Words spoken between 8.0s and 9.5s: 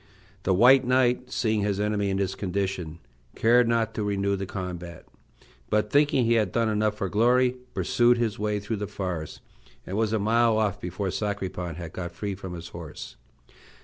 his way through the forest,